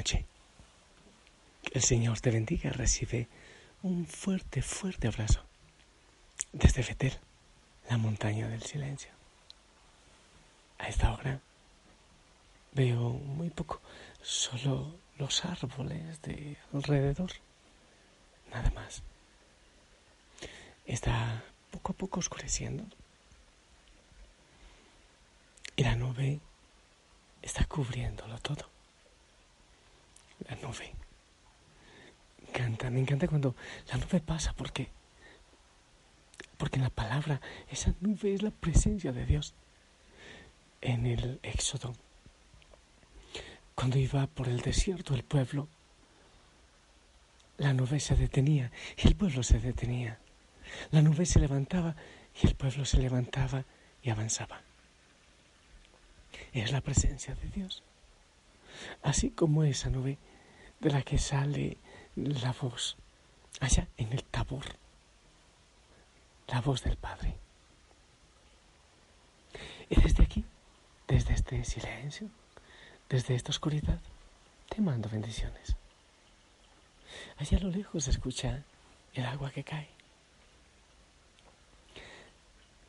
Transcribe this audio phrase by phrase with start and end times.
[0.00, 0.24] noche.
[1.72, 2.70] El Señor te bendiga.
[2.70, 3.28] Recibe
[3.82, 5.42] un fuerte, fuerte abrazo
[6.52, 7.12] desde Fetel,
[7.90, 9.10] la montaña del silencio.
[10.78, 11.38] A esta hora
[12.72, 13.82] veo muy poco,
[14.22, 17.32] solo los árboles de alrededor,
[18.50, 19.02] nada más.
[20.86, 22.84] Está poco a poco oscureciendo
[25.76, 26.40] y la nube
[27.42, 28.79] está cubriéndolo todo.
[30.48, 30.94] La nube.
[32.38, 33.54] Me encanta, me encanta cuando
[33.88, 34.90] la nube pasa porque
[36.56, 37.40] porque en la palabra
[37.70, 39.54] esa nube es la presencia de Dios.
[40.82, 41.94] En el Éxodo,
[43.74, 45.68] cuando iba por el desierto el pueblo,
[47.56, 50.18] la nube se detenía y el pueblo se detenía.
[50.90, 51.96] La nube se levantaba
[52.42, 53.64] y el pueblo se levantaba
[54.02, 54.60] y avanzaba.
[56.52, 57.82] Es la presencia de Dios.
[59.02, 60.18] Así como esa nube
[60.80, 61.76] de la que sale
[62.16, 62.96] la voz
[63.60, 64.64] allá en el tabor
[66.50, 67.34] la voz del Padre.
[69.88, 70.44] Y desde aquí,
[71.06, 72.28] desde este silencio,
[73.08, 74.00] desde esta oscuridad,
[74.68, 75.76] te mando bendiciones.
[77.38, 78.62] Allá a lo lejos se escucha
[79.14, 79.88] el agua que cae.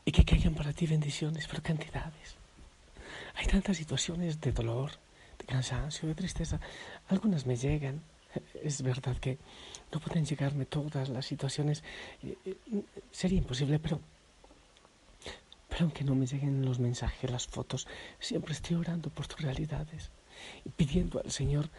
[0.05, 2.35] Y que caigan para ti bendiciones por cantidades.
[3.35, 4.91] Hay tantas situaciones de dolor,
[5.51, 6.59] cansancio, de tristeza.
[7.09, 8.01] Algunas me llegan,
[8.63, 9.37] es verdad que
[9.91, 11.83] no pueden llegarme todas las situaciones,
[12.23, 12.55] eh, eh,
[13.11, 13.99] sería imposible, pero,
[15.69, 17.87] pero aunque no me lleguen los mensajes, las fotos,
[18.19, 20.11] siempre estoy orando por tus realidades
[20.63, 21.69] y pidiendo al Señor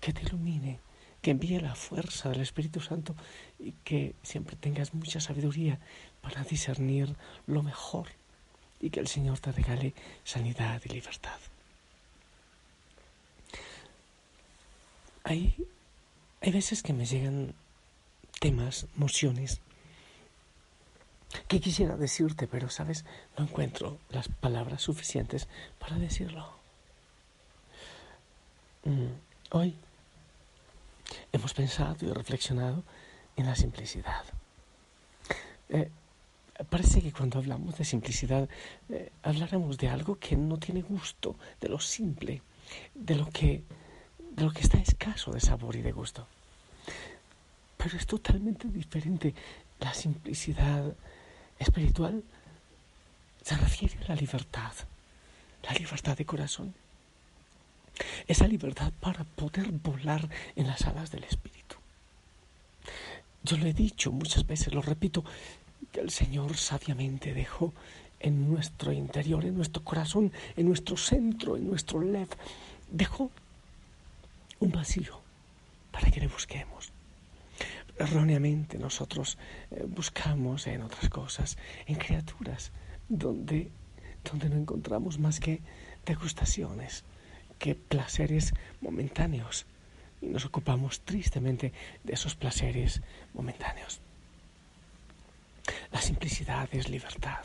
[0.00, 0.80] que te ilumine,
[1.20, 3.14] que envíe la fuerza del Espíritu Santo
[3.58, 5.78] y que siempre tengas mucha sabiduría
[6.20, 7.14] para discernir
[7.46, 8.08] lo mejor
[8.80, 11.38] y que el Señor te regale sanidad y libertad.
[15.32, 15.56] Hay
[16.42, 17.54] hay veces que me llegan
[18.38, 19.62] temas, mociones,
[21.48, 23.06] que quisiera decirte, pero, ¿sabes?
[23.38, 25.48] No encuentro las palabras suficientes
[25.78, 26.52] para decirlo.
[28.84, 29.06] Mm,
[29.52, 29.74] hoy
[31.32, 32.84] hemos pensado y reflexionado
[33.36, 34.24] en la simplicidad.
[35.70, 35.88] Eh,
[36.68, 38.50] parece que cuando hablamos de simplicidad
[38.90, 42.42] eh, hablaremos de algo que no tiene gusto, de lo simple,
[42.94, 43.62] de lo que
[44.36, 46.26] de lo que está escaso de sabor y de gusto.
[47.76, 49.34] Pero es totalmente diferente.
[49.80, 50.84] La simplicidad
[51.58, 52.22] espiritual
[53.42, 54.72] se refiere a la libertad,
[55.64, 56.74] la libertad de corazón.
[58.26, 61.76] Esa libertad para poder volar en las alas del Espíritu.
[63.42, 65.24] Yo lo he dicho muchas veces, lo repito,
[65.90, 67.72] que el Señor sabiamente dejó
[68.20, 72.28] en nuestro interior, en nuestro corazón, en nuestro centro, en nuestro lev,
[72.90, 73.30] dejó
[74.62, 75.20] un vacío
[75.90, 76.92] para que le busquemos.
[77.98, 79.36] Erróneamente nosotros
[79.70, 82.70] eh, buscamos en otras cosas, en criaturas,
[83.08, 83.70] donde,
[84.24, 85.60] donde no encontramos más que
[86.06, 87.04] degustaciones,
[87.58, 89.66] que placeres momentáneos.
[90.20, 91.72] Y nos ocupamos tristemente
[92.04, 93.02] de esos placeres
[93.34, 94.00] momentáneos.
[95.90, 97.44] La simplicidad es libertad.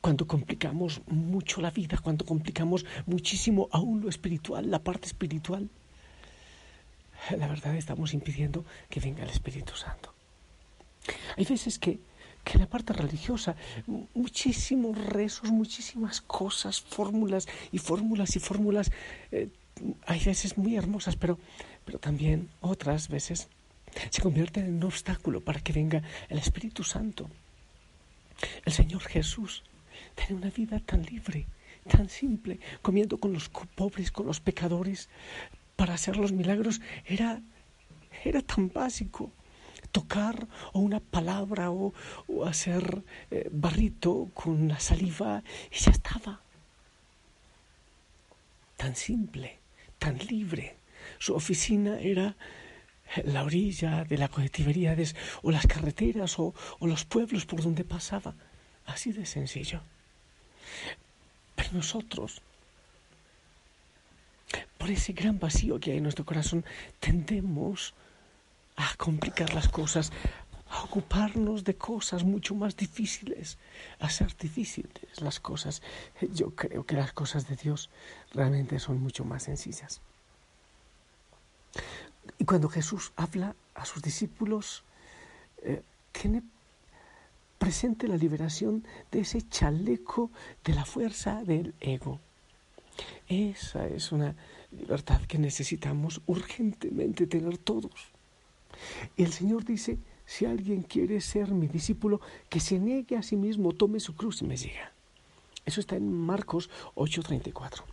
[0.00, 5.68] Cuando complicamos mucho la vida, cuando complicamos muchísimo aún lo espiritual, la parte espiritual,
[7.36, 10.14] la verdad estamos impidiendo que venga el Espíritu Santo.
[11.36, 11.98] Hay veces que,
[12.44, 13.56] que en la parte religiosa,
[14.14, 18.90] muchísimos rezos, muchísimas cosas, fórmulas y fórmulas y fórmulas,
[19.32, 19.48] eh,
[20.06, 21.38] hay veces muy hermosas, pero,
[21.84, 23.48] pero también otras veces
[24.10, 27.30] se convierten en un obstáculo para que venga el Espíritu Santo.
[28.64, 29.62] El Señor Jesús
[30.14, 31.46] tiene una vida tan libre,
[31.88, 35.08] tan simple, comiendo con los pobres, con los pecadores,
[35.78, 37.40] para hacer los milagros era,
[38.24, 39.30] era tan básico.
[39.92, 41.94] Tocar o una palabra o,
[42.44, 46.42] hacer eh, barrito con la saliva y ya estaba.
[48.76, 49.60] Tan simple,
[50.00, 50.74] tan libre.
[51.20, 52.36] Su oficina era
[53.24, 58.34] la orilla de la Tiberíades o las carreteras o, o los pueblos por donde pasaba.
[58.84, 59.80] Así de sencillo.
[61.54, 62.42] Pero nosotros
[64.78, 66.64] por ese gran vacío que hay en nuestro corazón,
[67.00, 67.94] tendemos
[68.76, 70.12] a complicar las cosas,
[70.70, 73.58] a ocuparnos de cosas mucho más difíciles,
[73.98, 75.82] a hacer difíciles las cosas.
[76.32, 77.90] Yo creo que las cosas de Dios
[78.32, 80.00] realmente son mucho más sencillas.
[82.38, 84.84] Y cuando Jesús habla a sus discípulos,
[85.62, 85.82] eh,
[86.12, 86.42] tiene
[87.58, 90.30] presente la liberación de ese chaleco
[90.64, 92.20] de la fuerza del ego.
[93.28, 94.34] Esa es una
[94.72, 98.12] libertad que necesitamos urgentemente tener todos.
[99.16, 103.36] Y el Señor dice, si alguien quiere ser mi discípulo, que se niegue a sí
[103.36, 104.92] mismo, tome su cruz y me siga.
[105.64, 107.84] Eso está en Marcos 8:34.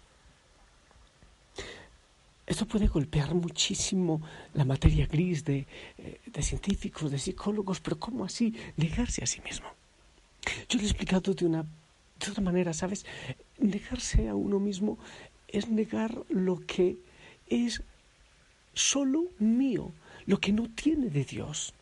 [2.48, 4.22] Esto puede golpear muchísimo
[4.54, 5.66] la materia gris de,
[5.98, 9.68] eh, de, científicos, de psicólogos, pero ¿cómo así negarse a sí mismo?
[10.70, 13.06] Yo lo he explicado de una de otra manera, ¿sabes?
[13.58, 14.98] Negarse a uno mismo
[15.58, 16.98] es negar lo que
[17.48, 17.82] es
[18.74, 19.92] solo mío,
[20.26, 21.74] lo que no tiene de Dios.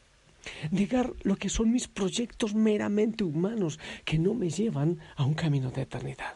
[0.71, 5.71] Negar lo que son mis proyectos meramente humanos que no me llevan a un camino
[5.71, 6.33] de eternidad.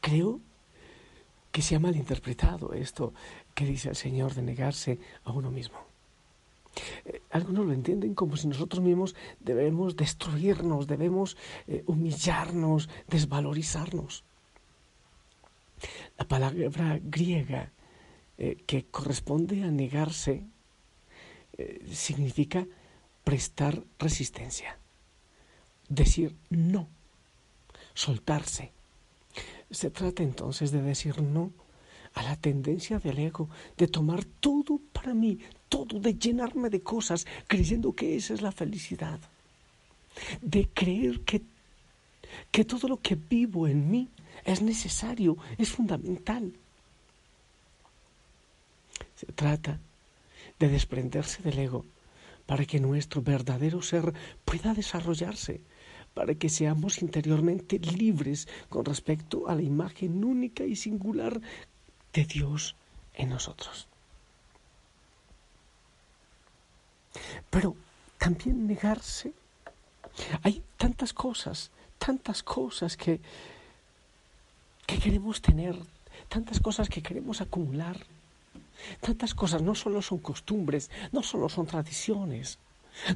[0.00, 0.40] Creo
[1.50, 3.12] que se ha malinterpretado esto
[3.54, 5.78] que dice el Señor de negarse a uno mismo.
[7.04, 11.36] Eh, algunos lo entienden como si nosotros mismos debemos destruirnos, debemos
[11.66, 14.24] eh, humillarnos, desvalorizarnos.
[16.18, 17.72] La palabra griega
[18.38, 20.44] eh, que corresponde a negarse
[21.92, 22.66] significa
[23.24, 24.78] prestar resistencia,
[25.88, 26.88] decir no,
[27.94, 28.72] soltarse.
[29.70, 31.52] Se trata entonces de decir no
[32.14, 35.38] a la tendencia del ego de tomar todo para mí,
[35.68, 39.18] todo, de llenarme de cosas, creyendo que esa es la felicidad,
[40.42, 41.42] de creer que,
[42.50, 44.08] que todo lo que vivo en mí
[44.44, 46.52] es necesario, es fundamental.
[49.16, 49.78] Se trata
[50.58, 51.84] de desprenderse del ego
[52.46, 54.12] para que nuestro verdadero ser
[54.44, 55.60] pueda desarrollarse,
[56.14, 61.40] para que seamos interiormente libres con respecto a la imagen única y singular
[62.12, 62.76] de Dios
[63.14, 63.88] en nosotros.
[67.50, 67.76] Pero
[68.18, 69.32] también negarse.
[70.42, 73.20] Hay tantas cosas, tantas cosas que,
[74.86, 75.76] que queremos tener,
[76.28, 77.98] tantas cosas que queremos acumular.
[79.00, 82.58] Tantas cosas no solo son costumbres, no solo son tradiciones,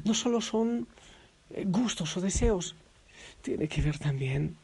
[0.05, 0.87] no solo son
[1.49, 2.75] eh, gustos o deseos,
[3.41, 4.55] tiene que ver también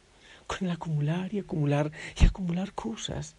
[0.47, 3.35] con el acumular y acumular y acumular cosas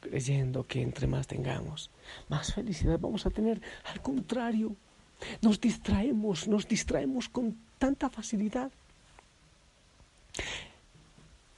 [0.00, 1.90] creyendo que entre más tengamos,
[2.28, 3.60] más felicidad vamos a tener.
[3.84, 4.74] Al contrario,
[5.42, 8.70] nos distraemos, nos distraemos con tanta facilidad.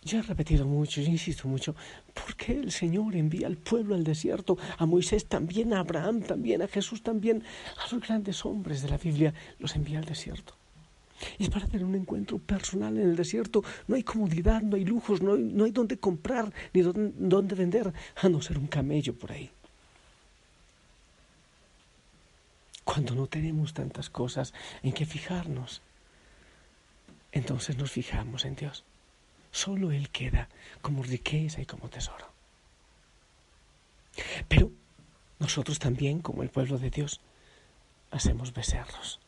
[0.04, 1.76] Yo he repetido mucho, yo insisto mucho,
[2.12, 6.60] ¿por qué el Señor envía al pueblo al desierto, a Moisés también, a Abraham también,
[6.60, 7.44] a Jesús también,
[7.78, 10.54] a los grandes hombres de la Biblia, los envía al desierto?
[11.38, 13.62] es para tener un encuentro personal en el desierto.
[13.86, 17.92] No hay comodidad, no hay lujos, no hay, no hay dónde comprar ni dónde vender,
[18.16, 19.50] a no ser un camello por ahí.
[22.84, 24.52] Cuando no tenemos tantas cosas
[24.82, 25.80] en que fijarnos,
[27.30, 28.84] entonces nos fijamos en Dios.
[29.52, 30.48] Solo Él queda
[30.80, 32.26] como riqueza y como tesoro.
[34.48, 34.72] Pero
[35.38, 37.20] nosotros también, como el pueblo de Dios,
[38.10, 39.20] hacemos becerros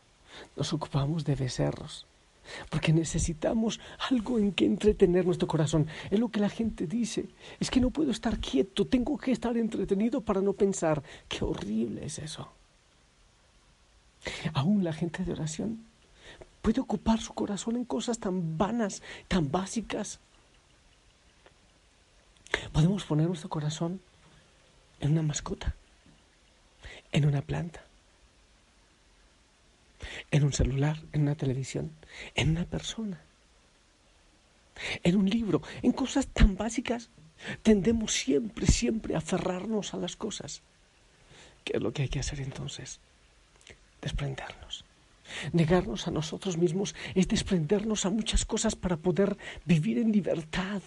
[0.57, 2.07] nos ocupamos de becerros,
[2.71, 3.81] porque necesitamos
[4.11, 5.87] algo en que entretener nuestro corazón.
[6.11, 7.27] Es lo que la gente dice,
[7.61, 11.03] es que no puedo estar quieto, tengo que estar entretenido para no pensar.
[11.29, 12.51] Qué horrible es eso.
[14.55, 15.85] Aún la gente de oración
[16.65, 20.19] puede ocupar su corazón en cosas tan vanas, tan básicas.
[22.73, 24.01] Podemos poner nuestro corazón
[25.01, 25.75] en una mascota,
[27.13, 27.85] en una planta
[30.31, 31.93] en un celular, en una televisión,
[32.35, 33.21] en una persona,
[35.03, 37.11] en un libro, en cosas tan básicas.
[37.63, 40.63] Tendemos siempre, siempre a aferrarnos a las cosas.
[41.65, 43.01] ¿Qué es lo que hay que hacer entonces?
[44.01, 44.85] Desprendernos.
[45.53, 50.83] Negarnos a nosotros mismos es desprendernos a muchas cosas para poder vivir en libertad.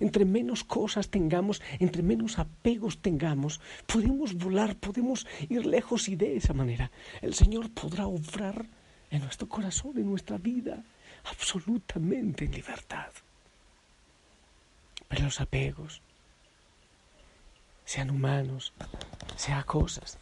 [0.00, 6.36] Entre menos cosas tengamos, entre menos apegos tengamos, podemos volar, podemos ir lejos y de
[6.36, 6.90] esa manera
[7.20, 8.66] el Señor podrá obrar
[9.10, 10.82] en nuestro corazón, en nuestra vida,
[11.24, 13.10] absolutamente en libertad.
[15.08, 16.00] Pero los apegos,
[17.84, 18.72] sean humanos,
[19.36, 20.18] sean cosas,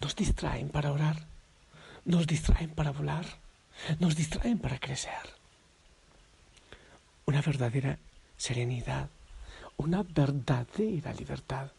[0.00, 1.26] nos distraen para orar,
[2.04, 3.26] nos distraen para volar,
[3.98, 5.34] nos distraen para crecer
[7.26, 7.98] una verdadera
[8.36, 9.08] serenidad,
[9.76, 11.70] una verdadera libertad.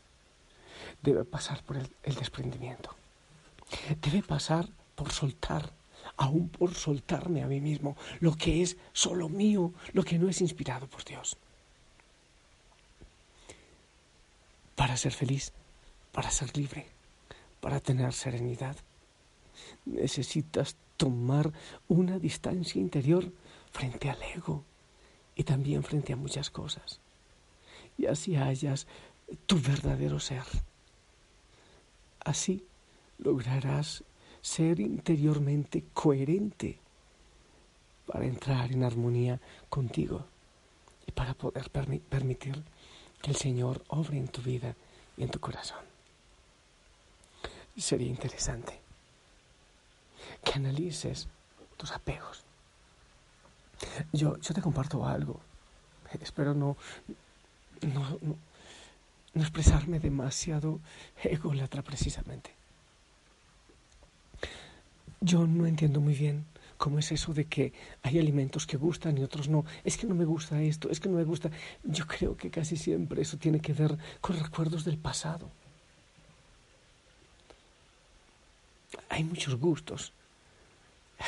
[1.02, 2.96] Debe pasar por el, desprendimiento.
[4.02, 5.72] Debe pasar por soltar,
[6.18, 10.42] aún por soltarme a mí mismo, lo que es solo mío, lo que no es
[10.42, 11.38] inspirado por Dios.
[14.76, 15.54] Para ser feliz,
[16.12, 16.88] para ser libre,
[17.62, 18.76] para tener serenidad,
[19.86, 21.52] necesitas tomar
[21.88, 23.32] una distancia interior
[23.72, 24.64] frente al ego,
[25.36, 27.00] y también frente a muchas cosas.
[27.98, 28.88] y así hallas
[29.46, 30.44] tu verdadero ser.
[32.20, 32.66] Así
[33.20, 34.04] lograrás
[34.42, 36.78] ser interiormente coherente
[38.06, 40.26] para entrar en armonía contigo
[41.08, 42.64] y para poder permitir
[43.22, 44.76] que el Señor obre en tu vida
[45.18, 45.84] y en tu corazón.
[47.78, 48.85] Sería interesante
[50.46, 51.28] que analices
[51.76, 52.46] tus apegos.
[54.14, 55.42] Yo, yo te comparto algo.
[56.22, 56.78] Espero no,
[57.82, 60.80] no, no, expresarme demasiado
[61.22, 62.52] ególatra precisamente.
[65.20, 66.46] Yo no entiendo muy bien
[66.78, 67.74] cómo es eso de que
[68.04, 69.66] hay alimentos que gustan y otros no.
[69.84, 71.50] Es que no me gusta esto, es que no me gusta.
[71.84, 75.50] Yo creo que casi siempre eso tiene que ver con recuerdos del pasado.
[79.10, 80.14] Hay muchos gustos,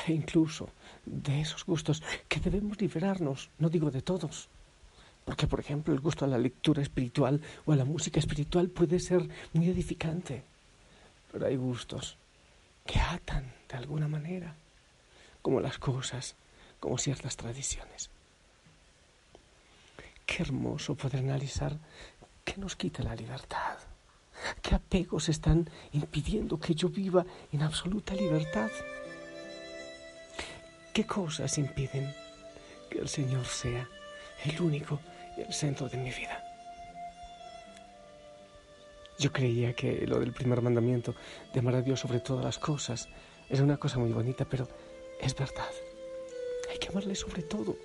[0.08, 0.70] e incluso
[1.06, 4.50] de esos gustos que debemos liberarnos, no digo de todos.
[5.26, 9.00] Porque, por ejemplo, el gusto a la lectura espiritual o a la música espiritual puede
[9.00, 10.44] ser muy edificante.
[11.32, 12.16] Pero hay gustos
[12.86, 14.56] que atan de alguna manera,
[15.42, 16.36] como las cosas,
[16.80, 18.10] como ciertas tradiciones.
[20.26, 21.78] Qué hermoso poder analizar
[22.46, 23.78] qué nos quita la libertad,
[24.62, 28.72] qué apegos están impidiendo que yo viva en absoluta libertad.
[30.98, 32.12] ¿Qué cosas impiden
[32.90, 33.88] que el Señor sea
[34.46, 35.00] el único
[35.38, 36.44] y el centro de mi vida?
[39.20, 41.14] Yo creía que lo del primer mandamiento
[41.54, 43.10] de amar a Dios sobre todas las cosas
[43.48, 44.68] era una cosa muy bonita, pero
[45.22, 45.70] es verdad.
[46.72, 47.78] Hay que amarle sobre todo,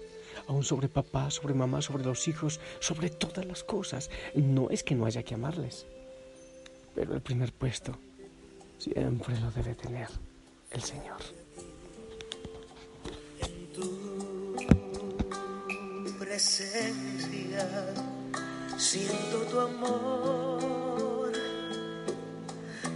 [0.47, 4.09] aún sobre papá, sobre mamá, sobre los hijos, sobre todas las cosas.
[4.35, 5.85] No es que no haya que amarles,
[6.95, 7.95] pero el primer puesto
[8.79, 10.09] siempre lo debe tener
[10.71, 11.42] el Señor.
[16.33, 17.69] Presencia,
[18.79, 21.31] siento tu amor,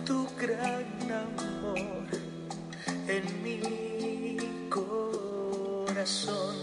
[0.07, 2.07] tu gran amor
[3.07, 3.61] en mi
[4.71, 6.57] corazón.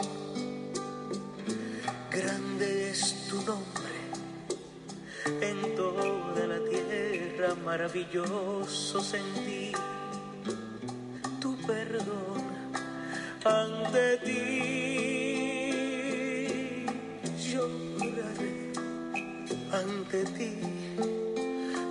[2.09, 3.97] Grande es tu nombre
[5.41, 9.77] en toda la tierra, maravilloso sentir
[11.39, 12.41] tu perdón
[13.45, 14.82] ante ti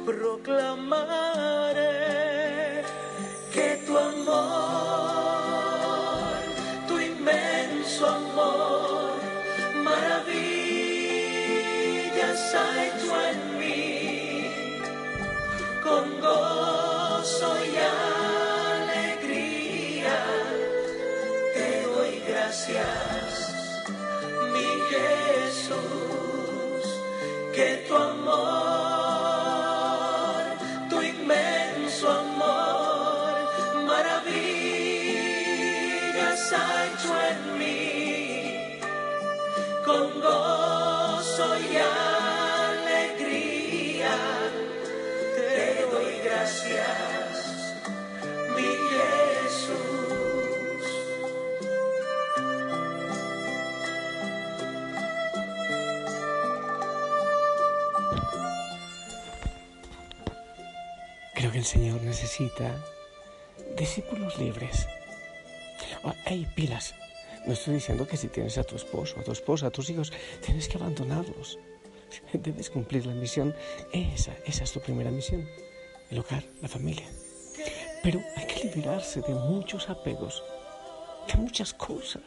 [0.04, 1.84] proclamaré
[3.52, 5.22] que tu amor,
[6.88, 9.12] tu inmenso amor,
[9.84, 10.94] maravillas
[12.54, 14.50] ha hecho en mí,
[15.82, 17.76] con gozo y
[19.06, 20.18] alegría
[21.54, 23.28] te doy gracias,
[24.52, 26.22] mi Jesús
[27.54, 28.61] que tu amor,
[36.54, 38.78] en mí,
[39.84, 41.76] con gozo y
[42.76, 43.38] alegría
[45.34, 47.74] te doy gracias,
[48.54, 49.72] mi Jesús.
[61.34, 62.76] Creo que el Señor necesita
[63.74, 64.86] discípulos libres.
[66.24, 66.94] Hay ah, pilas.
[67.46, 70.12] No estoy diciendo que si tienes a tu esposo, a tu esposa, a tus hijos,
[70.44, 71.58] tienes que abandonarlos.
[72.32, 73.54] Debes cumplir la misión.
[73.92, 75.48] Esa, esa es tu primera misión.
[76.10, 77.06] El hogar, la familia.
[78.02, 80.42] Pero hay que liberarse de muchos apegos,
[81.28, 82.22] de muchas cosas,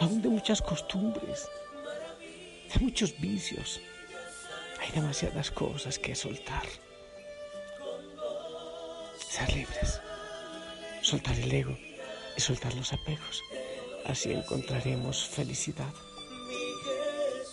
[0.00, 1.48] aún de muchas costumbres,
[2.72, 3.80] de muchos vicios.
[4.80, 6.64] Hay demasiadas cosas que soltar
[9.18, 10.00] ser libres,
[11.02, 11.76] soltar el ego
[12.36, 13.42] y soltar los apegos.
[14.04, 15.92] Así encontraremos felicidad,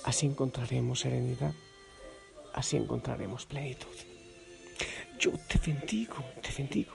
[0.04, 1.54] así encontraremos serenidad,
[2.54, 3.96] así encontraremos plenitud.
[5.20, 6.94] Yo te bendigo, te bendigo.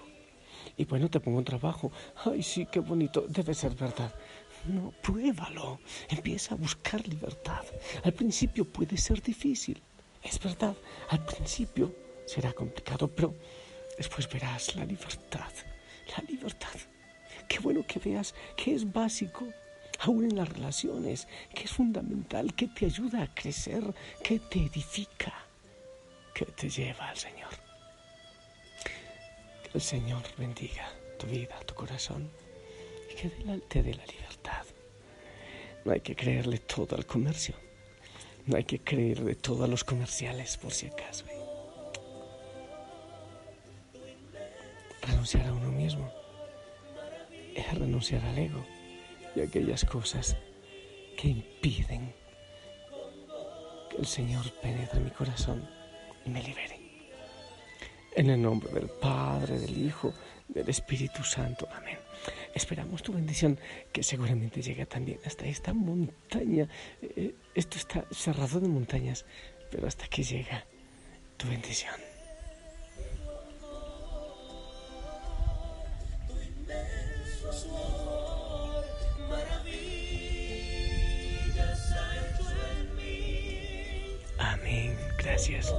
[0.76, 1.90] Y bueno, te pongo un trabajo.
[2.24, 3.24] Ay, sí, qué bonito.
[3.28, 4.14] Debe ser verdad.
[4.66, 5.80] No, pruébalo.
[6.08, 7.64] Empieza a buscar libertad.
[8.04, 9.82] Al principio puede ser difícil.
[10.22, 10.76] Es verdad.
[11.08, 11.92] Al principio
[12.26, 13.34] será complicado, pero
[13.98, 15.50] Después verás la libertad,
[16.16, 16.78] la libertad.
[17.48, 19.48] Qué bueno que veas que es básico,
[20.00, 23.82] aún en las relaciones, que es fundamental, que te ayuda a crecer,
[24.22, 25.32] que te edifica,
[26.34, 27.50] que te lleva al Señor.
[29.62, 30.88] Que el Señor bendiga
[31.18, 32.30] tu vida, tu corazón
[33.10, 33.28] y que
[33.68, 34.64] te dé la libertad.
[35.84, 37.54] No hay que creerle todo al comercio.
[38.46, 41.24] No hay que creer de todos los comerciales, por si acaso.
[45.02, 46.10] Renunciar a uno mismo
[47.60, 48.64] es renunciar al ego
[49.34, 50.36] y a aquellas cosas
[51.16, 52.14] que impiden
[53.90, 55.68] que el Señor penetre mi corazón
[56.24, 56.78] y me libere.
[58.14, 60.12] En el nombre del Padre, del Hijo,
[60.48, 61.68] del Espíritu Santo.
[61.72, 61.98] Amén.
[62.54, 63.58] Esperamos tu bendición
[63.92, 66.68] que seguramente llega también hasta esta montaña.
[67.02, 69.24] Eh, esto está cerrado de montañas,
[69.70, 70.64] pero hasta que llega
[71.36, 72.07] tu bendición.
[85.28, 85.74] Gracias.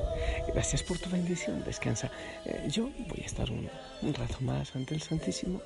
[0.54, 1.64] Gracias por tu bendición.
[1.66, 2.12] Descansa.
[2.46, 3.68] Eh, yo voy a estar un,
[4.04, 5.60] un rato más ante el Santísimo.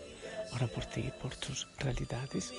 [0.54, 2.54] Ora por ti, por tus realidades.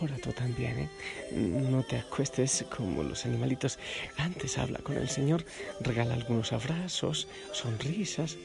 [0.00, 0.90] Ora tú también, ¿eh?
[1.30, 3.78] No te acuestes como los animalitos.
[4.18, 5.44] Antes habla con el Señor,
[5.80, 8.36] regala algunos abrazos, sonrisas.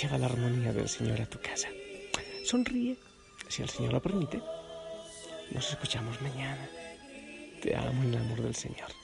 [0.00, 1.68] Lleva la armonía del Señor a tu casa.
[2.44, 2.98] Sonríe,
[3.48, 4.40] si el Señor lo permite.
[5.50, 6.68] Nos escuchamos mañana.
[7.62, 9.01] Te amo en el amor del Señor.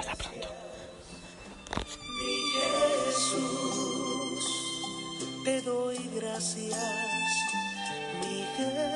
[0.00, 0.48] Hasta pronto.
[2.18, 2.36] Mi
[3.04, 4.44] Jesús,
[5.44, 6.78] te doy gracias,
[8.22, 8.89] mi Jesús.